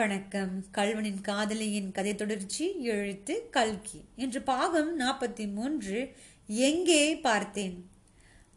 [0.00, 0.64] வணக்கம்.
[0.72, 4.04] கல்வனின் காதலியின் கதை தொடர்ச்சி எழுத்து கல்கி.
[4.16, 6.12] இன்று பாகம் நாற்பத்தி மூன்று
[6.46, 7.90] எங்கே பார்த்தேன்?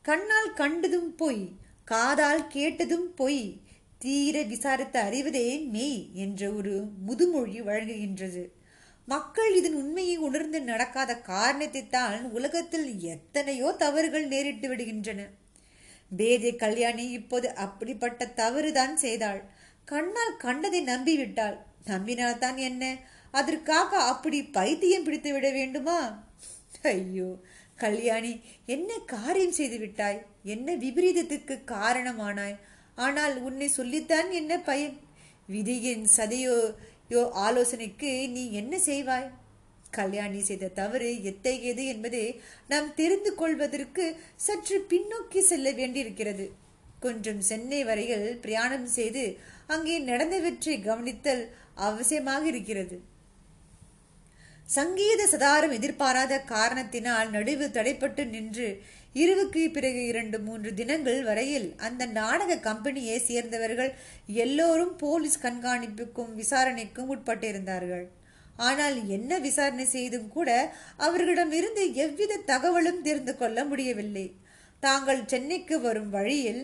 [0.01, 1.51] கண்ணால் கண்டதும் பொய்
[1.83, 3.61] காதால் கேட்டதும் பொய்
[3.97, 8.47] தீர விசாரித்து அறிவதே மெய் என்ற ஒரு முதுமொழி வழங்குகின்றது.
[9.05, 15.29] மக்கள் இதன் உண்மையை உணர்ந்து நடக்காத காரணத்தைத்தான் உலகத்தில் எத்தனையோ தவறுகள் நேரிட்டு விடுகின்றன.
[16.18, 19.61] பேதை கல்யாணி இப்போது அப்படிப்பட்ட தவறுதான் செய்தாள்.
[19.92, 21.57] கண்ணால் கண்டதை நம்பிவிட்டாள்.
[21.92, 22.83] நம்பினால் தான் என்ன?
[23.39, 25.97] அதற்காக அப்படி பைத்தியம் பிடித்து விட வேண்டுமா?
[26.93, 27.29] ஐயோ
[27.83, 28.32] கல்யாணி
[28.75, 30.19] என்ன காரியம் செய்து விட்டாய்?
[30.54, 32.58] என்ன விபரீதத்துக்கு காரணமானாய்?
[33.06, 34.95] ஆனால் உன்னை சொல்லித்தான் என்ன பயன்?
[35.53, 36.58] விதியின் சதையோ
[37.14, 39.30] யோ ஆலோசனைக்கு நீ என்ன செய்வாய்?
[39.97, 42.25] கல்யாணி செய்த தவறு எத்தகையது என்பதை
[42.72, 44.06] நாம் தெரிந்து கொள்வதற்கு
[44.45, 46.45] சற்று பின்னோக்கி செல்ல வேண்டியிருக்கிறது.
[47.06, 49.23] கொஞ்சம் சென்னை வரையில் பிரயாணம் செய்து
[49.73, 51.44] அங்கே நடந்தவற்றை கவனித்தல்
[51.88, 52.98] அவசியமாக இருக்கிறது.
[54.70, 58.68] சங்கீத சதாரம் எதிர்பாராத காரணத்தினால் நடுவு தடைப்பட்டு நின்று
[59.22, 63.92] இருவுக்கு பிறகு இரண்டு மூன்று தினங்கள் வரையில் அந்த நாடக கம்பெனியை சேர்ந்தவர்கள்
[64.44, 68.06] எல்லோரும் போலீஸ் கண்காணிப்புக்கும் விசாரணைக்கும் உட்பட்டிருந்தார்கள்.
[68.67, 70.50] ஆனால் என்ன விசாரணை செய்தும் கூட
[71.06, 74.26] அவர்களிடமிருந்து எவ்வித தகவலும் தெரிந்து கொள்ள முடியவில்லை.
[74.84, 76.64] தாங்கள் சென்னைக்கு வரும் வழியில்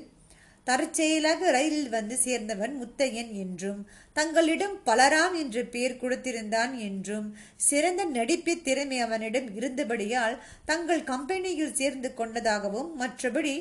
[0.70, 3.82] தற்செயலாக ரயிலில் வந்து சேர்ந்தவன் முத்தையன் என்றும்
[4.16, 7.28] தங்களிடம் பலராம் என்று பெயர் கொடுத்திருந்தான் என்றும்
[7.68, 13.56] சிறந்த நடிப்பு திறமை அவனிடம் இருந்தபடியால் தங்கள் கம்பெனியில் சேர்ந்து கொண்டதாகவும் மற்றபடி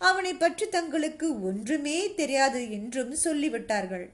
[0.00, 4.06] அவனை பற்றி தங்களுக்கு ஒன்றுமே தெரியாது என்றும் சொல்லிவிட்டார்கள்.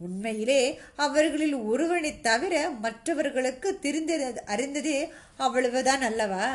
[0.00, 0.62] உண்மையிலே
[0.96, 4.98] அவர்களில் ஒருவனை தவிர மற்றவர்களுக்கு தெரிந்தது அறிந்ததே
[5.36, 6.46] அவ்வளவுதான் அல்லவா?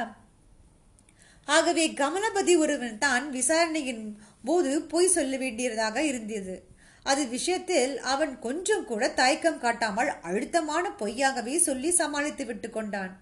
[1.47, 4.03] ஆகவே கமலபதி ஒருவன் தான் விசாரணையின்
[4.43, 6.67] போது பொய் சொல்ல வேண்டியதாக இருந்தது.
[7.03, 13.13] அது விஷயத்தில் அவன் கொஞ்சம் கூட தயக்கம் காட்டாமல் அழுத்தமான பொய்யாகவே சொல்லி சமாளித்து விட்டு கொண்டான்.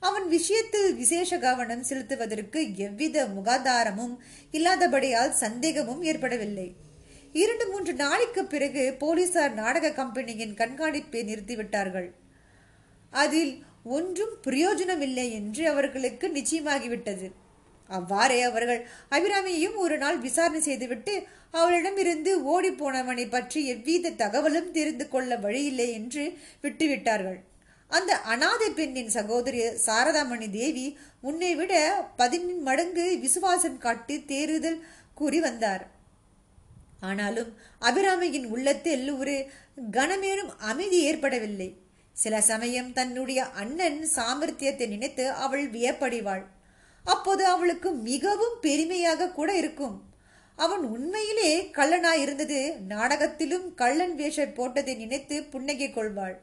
[0.00, 4.14] அவன் விஷயத்தில் விசேஷ கவனம் செலுத்துவதற்கு எவ்வித முகாதாரமும்
[4.50, 6.76] இல்லாதபடியால் சந்தேகமும் ஏற்படவில்லை.
[7.32, 12.08] இரண்டு மூன்று நாளைக்கு பிறகு போலீசார் நாடக கம்பெனியின் கண்காணிப்பை நிறுத்திவிட்டார்கள்.
[13.10, 17.28] அதில் ஒன்றும் பிரயோஜனமில்லை என்று அவர்களுக்கு நிச்சயமாகிவிட்டது.
[17.96, 18.80] அவ்வாறே அவர்கள்
[19.16, 21.14] அபிராமியையும் ஒரு நாள் விசாரணை செய்துவிட்டு
[21.58, 26.24] அவளிடமிருந்து ஓடி போனவனை பற்றி எவ்வித தகவலும் தெரிந்து கொள்ள வழியில்லை என்று
[26.64, 27.38] விட்டுவிட்டார்கள்.
[27.90, 30.86] அந்த அனாதை பெண்ணின் சகோதரி சாரதாமணி தேவி
[31.28, 31.72] உன்னை விட
[32.20, 34.78] பதினின் மடங்கு விசுவாசம் காட்டி தேறுதல்
[35.20, 35.84] கூறி வந்தார்.
[37.08, 37.50] ஆனாலும்
[37.88, 39.34] அபிராமியின் உள்ளத்தில் ஒரு
[39.96, 41.68] கனமேனும் அமைதி ஏற்படவில்லை.
[42.16, 46.42] சில சமயம் தன்னுடைய அண்ணன் சாமர்த்தியத்தை நினைத்து அவள் வியப்படைவாள்.
[47.04, 49.96] அப்போது அவளுக்கு மிகவும் பெருமையாக கூட இருக்கும்.
[50.56, 56.36] அவன் உண்மையிலே கள்ளனாய் இருந்தது நாடகத்திலும் கள்ளன் வேஷம் போட்டதை நினைத்து புன்னகை கொள்வாள்.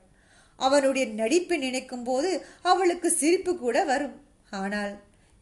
[0.59, 2.29] அவனுடைய நடிப்பை நினைக்கும் போது
[2.62, 4.18] அவளுக்கு சிரிப்பு கூட வரும்.
[4.50, 4.94] ஆனால்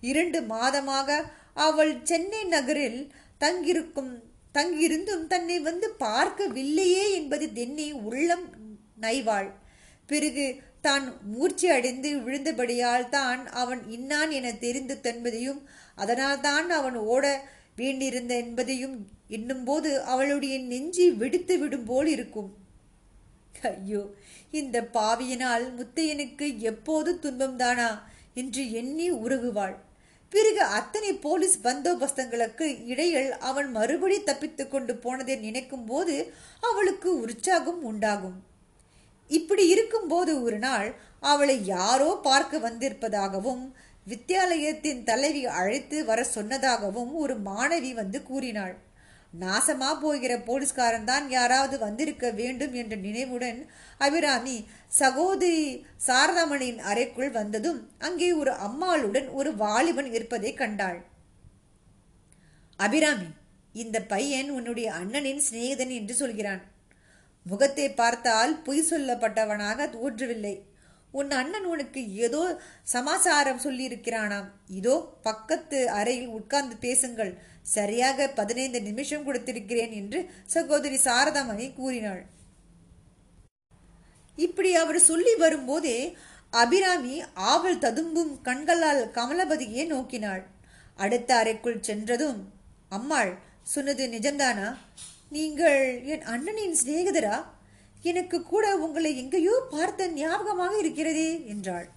[0.01, 1.09] இரண்டு மாதமாக
[1.53, 2.99] அவள் சென்னை நகரில்
[3.37, 4.13] தங்கியிருக்கும்
[4.53, 8.45] தங்கியிருந்தும் தன்னை வந்து பார்க்கவில்லையே என்பது தென்னி உள்ளம்
[9.01, 9.49] நைவாள்.
[10.05, 10.45] பிறகு
[10.87, 15.61] தான் மூர்ச்சி அடைந்து விழுந்தபடியால் தான் அவன் இன்னான் என தெரிந்து தன்பதையும்
[16.03, 17.25] அதனால் தான் அவன் ஓட
[17.79, 18.97] வேண்டியிருந்த என்பதையும்
[19.37, 22.51] எண்ணும்போது அவளுடைய நெஞ்சி வெடித்து விடும் போல் இருக்கும்.
[23.71, 24.01] ஐயோ
[24.59, 27.89] இந்த பாவியினால் முத்தையனுக்கு எப்போது துன்பம்தானா
[28.41, 29.75] என்று எண்ணி உருகுவாள்
[30.31, 36.15] பிறகு அத்தனை போலீஸ் பந்தோபஸ்தங்களுக்கு இடையில் அவன் மறுபடி தப்பித்து கொண்டு போனதை நினைக்கும் போது
[36.69, 38.37] அவளுக்கு உற்சாகம் உண்டாகும்.
[39.29, 43.63] இப்படி இருக்கும்போது ஒரு நாள் அவளை யாரோ பார்க்க வந்திருப்பதாகவும்
[44.07, 48.75] வித்தியாலயத்தின் தலைவி அழைத்து வர சொன்னதாகவும் ஒரு மாணவி வந்து கூறினாள்.
[49.33, 53.59] நாசமா போகிற போலீஸ்காரன் தான் யாராவது வந்திருக்க வேண்டும் என்ற நினைவுடன்
[53.97, 54.57] அபிராமி
[54.99, 55.65] சகோதரி
[56.07, 60.99] சாரதாமணியின் அறைக்குள் வந்ததும் அங்கே ஒரு அம்மாளுடன் ஒரு வாலிபன் இருப்பதை கண்டாள்.
[62.79, 63.29] அபிராமி
[63.73, 66.63] இந்த பையன் உன்னுடைய அண்ணனின் சிநேகிதன் என்று சொல்கிறான்.
[67.45, 70.55] முகத்தை பார்த்தால் பொய் சொல்லப்பட்டவனாக தோற்றவில்லை
[71.19, 72.41] உன் அண்ணன் உனக்கு ஏதோ
[72.93, 74.47] சமாசாரம் சொல்லியிருக்கிறானாம்.
[74.79, 74.95] இதோ
[75.27, 77.31] பக்கத்து அறையில் உட்கார்ந்து பேசுங்கள்.
[77.75, 80.19] சரியாக பதினைந்து நிமிஷம் கொடுத்திருக்கிறேன் என்று
[80.55, 82.23] சகோதரி சாரதாமணி கூறினாள்.
[84.37, 85.97] இப்படி அவர் சொல்லி வரும்போதே
[86.53, 87.15] அபிராமி
[87.51, 90.43] ஆவல் ததும்பும் கண்களால் கமலபதியை நோக்கினாள்.
[91.03, 92.39] அடுத்த அறைக்குள் சென்றதும்
[92.97, 93.33] அம்மாள்
[93.73, 94.67] சொன்னது நிஜம்தானா?
[95.31, 97.45] நீங்கள் என் அண்ணனின் சிநேகிதரா?
[98.03, 101.87] எனக்கு கூட உங்களை எங்கேயோ பார்த்த ஞாபகமாக இருக்கிறதே என்றாள்.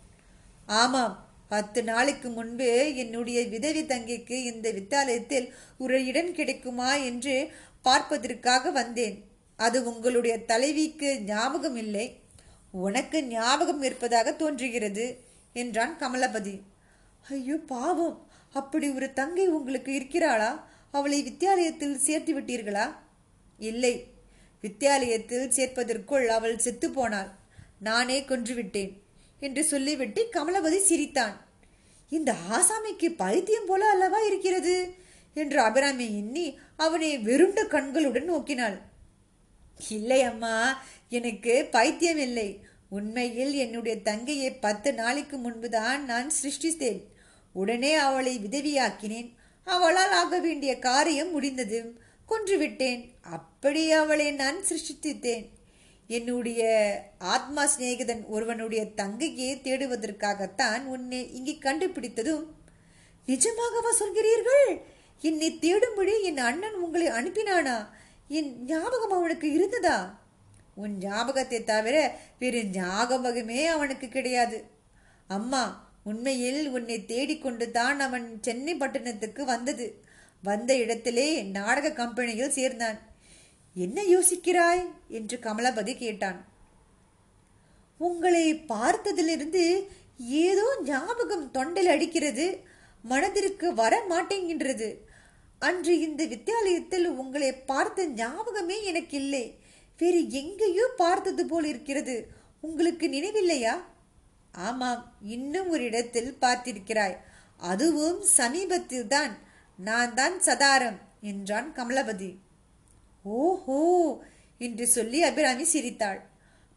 [0.67, 7.51] ஆமாம் பத்து நாளைக்கு முன்பு என்னுடைய விதவி தங்கிக்கு இந்த வித்தாலயத்தில் ஒரு இடம் கிடைக்குமா என்று
[7.83, 9.17] பார்ப்பதற்காக வந்தேன்.
[9.57, 12.21] அது உங்களுடைய தலைவிக்கு ஞாபகம் இல்லை.
[12.71, 15.07] உனக்கு ஞாபகம் இருப்பதாக தோன்றுகிறது
[15.53, 16.61] என்றான் கமலபதி.
[17.29, 18.27] ஐயோ பாவம்.
[18.53, 20.65] அப்படி ஒரு தங்கை உங்களுக்கு இருக்கிறாளா?
[20.91, 22.87] அவளை வித்தியாலயத்தில் சேர்த்து விட்டீர்களா?
[23.59, 24.07] இல்லை.
[24.63, 27.31] வித்தியாலயத்தில் சேர்ப்பதற்குள் அவள் செத்துப்போனாள்.
[27.81, 28.93] நானே கொன்றுவிட்டேன்
[29.41, 31.47] என்று சொல்லிவிட்டு கமலபதி சிரித்தான்.
[32.11, 34.95] இந்த ஆசாமிக்கு பைத்தியம் போல அல்லவா இருக்கிறது?
[35.35, 38.79] என்று அபிராமி எண்ணி அவனை வெறுண்ட கண்களுடன் நோக்கினாள்.
[39.91, 42.61] இல்லை அம்மா எனக்கு பைத்தியம் இல்லை.
[42.89, 47.03] உண்மையில் என்னுடைய தங்கையை பத்து நாளைக்கு முன்புதான் நான் சிருஷ்டித்தேன்.
[47.53, 49.33] உடனே அவளை விதவியாக்கினேன்.
[49.65, 52.07] அவளால் ஆக வேண்டிய காரியம் முடிந்தது.
[52.31, 53.03] கொன்றுவிட்டேன்.
[53.37, 55.47] அப்படி அவளை நான் சிருஷ்டித்தேன்.
[56.07, 56.61] என்னுடைய
[57.19, 62.45] ஆத்மா சிநேகிதன் ஒருவனுடைய தங்கையை தேடுவதற்காகத்தான் உன்னை இங்கே கண்டுபிடித்ததும்
[63.29, 64.69] நிஜமாகவா சொல்கிறீர்கள்?
[65.23, 67.77] என்னை தேடும்படி என் அண்ணன் உங்களை அனுப்பினானா?
[68.29, 69.99] என் ஞாபகம் அவனுக்கு இருந்ததா?
[70.75, 71.97] உன் ஞாபகத்தை தவிர
[72.39, 74.59] வேறு ஞாபகமே அவனுக்கு கிடையாது.
[75.27, 75.63] அம்மா
[76.03, 79.87] உண்மையில் உன்னை தேடிக்கொண்டு தான் அவன் சென்னை பட்டணத்துக்கு வந்தது.
[80.43, 82.99] வந்த இடத்திலே நாடக கம்பெனியில் சேர்ந்தான்.
[83.75, 84.85] என்ன யோசிக்கிறாய்?
[85.08, 86.46] என்று கமலபதி கேட்டான்.
[87.99, 89.88] உங்களை பார்த்ததிலிருந்து
[90.19, 92.62] ஏதோ ஞாபகம் தொண்டில் அடிக்கிறது.
[93.02, 94.94] மனதிற்கு வர மாட்டேங்கின்றது.
[95.58, 99.58] அன்று இந்த வித்தியாலயத்தில் உங்களை பார்த்த ஞாபகமே எனக்கு இல்லை
[99.99, 102.29] வேறு எங்கேயோ பார்த்தது போல் இருக்கிறது.
[102.61, 103.81] உங்களுக்கு நினைவில்லையா?
[104.52, 107.17] ஆமாம் இன்னும் ஒரு இடத்தில் பார்த்திருக்கிறாய்.
[107.56, 109.38] அதுவும் சமீபத்தில் தான்
[109.79, 112.31] நான் தான் சதாரம் என்றான் கமலபதி
[113.25, 113.79] ஓஹோ
[114.61, 116.21] என்று சொல்லி அபிராமி சிரித்தாள்.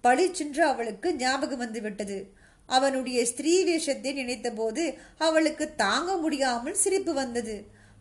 [0.04, 2.18] பளிச்சென்று அவளுக்கு ஞாபகம் வந்துவிட்டது.
[2.70, 4.84] அவனுடைய ஸ்திரீ வேஷத்தை நினைத்தபோது
[5.18, 7.56] அவளுக்கு தாங்க முடியாமல் சிரிப்பு வந்தது.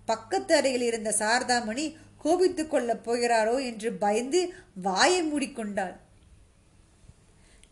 [0.09, 1.87] பக்கத்து அறையில் இருந்த சாரதாமணி
[2.19, 4.41] கோபித்துக் கொள்ளப் போகிறாரோ என்று பயந்து
[4.83, 5.97] வாயை மூடிக்கொண்டாள்.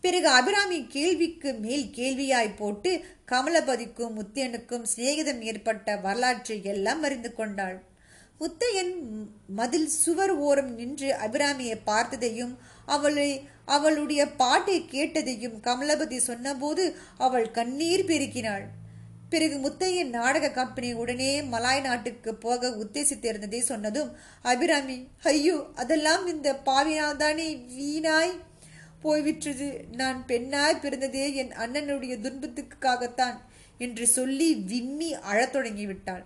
[0.01, 7.83] பிறகு அபிராமி கேள்விக்கு மேல் கேள்வியாய் போட்டு கமலபதிக்கும் முத்தையனுக்கும் சிநேகிதம் ஏற்பட்ட வரலாற்றை எல்லாம் அறிந்து கொண்டாள்.
[8.41, 8.93] முத்தையன்
[9.47, 12.55] மதில் சுவர் ஓரம் நின்று அபிராமியை பார்த்ததையும்
[12.87, 18.67] அவளை அவளுடைய பாட்டை கேட்டதையும் கமலபதி சொன்னபோது அவள் கண்ணீர் பெருக்கினாள்
[19.31, 24.13] பிறகு முத்தையன் நாடக கம்பெனி உடனே மலாய் நாட்டுக்கு போக உத்தேசித்திருந்ததை சொன்னதும்
[24.43, 28.33] அபிராமி ஐயோ அதெல்லாம் இந்த பாவினால்தானே வீணாய்
[29.03, 29.85] போய்விட்டது.
[29.93, 33.37] நான் பெண்ணாய் பிறந்ததே என் அண்ணனுடைய துன்பத்துக்காகத்தான்
[33.79, 36.25] என்று சொல்லி விம்மி அழத் தொடங்கிவிட்டாள்.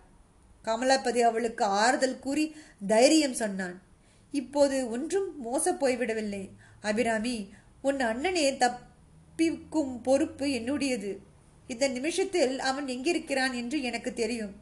[0.64, 3.82] கமலாபதி அவளுக்கு ஆறுதல் கூறி தைரியம் சொன்னான்.
[4.30, 6.48] இப்போது ஒன்றும் மோச போய்விடவில்லை.
[6.80, 7.52] அபிராமி
[7.82, 8.70] உன் அண்ணனே
[9.36, 11.16] தப்பிக்கும் பொறுப்பு என்னுடையது.
[11.66, 14.54] இந்த நிமிஷத்தில் அவன் எங்கிருக்கிறான் என்று எனக்கு தெரியும்.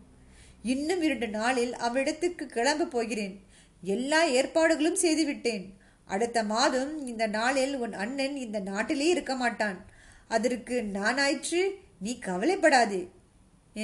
[0.63, 3.41] இன்னும் இரண்டு நாளில் அவனிடத்துக்கு கிளம்ப போகிறேன்.
[3.83, 5.79] எல்லா ஏற்பாடுகளும் செய்துவிட்டேன்.
[6.15, 9.79] அடுத்த மாதம் இந்த நாளில் உன் அண்ணன் இந்த நாட்டிலே இருக்க மாட்டான்.
[10.29, 11.63] அதற்கு நானாயிற்று
[11.99, 13.03] நீ கவலைப்படாதே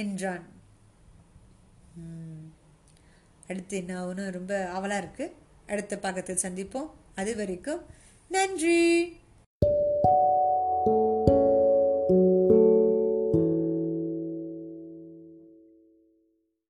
[0.01, 0.45] என்றான்.
[3.47, 5.35] அடுத்து என்ன ஒன்றும் ரொம்ப அவலாக இருக்குது
[5.67, 6.89] அடுத்த பக்கத்தில் சந்திப்போம்.
[7.15, 7.81] அது வரைக்கும்
[8.35, 8.79] நன்றி.